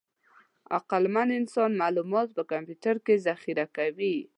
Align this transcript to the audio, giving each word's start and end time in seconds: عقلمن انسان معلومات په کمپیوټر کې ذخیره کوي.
عقلمن 0.77 1.29
انسان 1.39 1.71
معلومات 1.81 2.27
په 2.35 2.43
کمپیوټر 2.51 2.95
کې 3.05 3.15
ذخیره 3.27 3.65
کوي. 3.77 4.15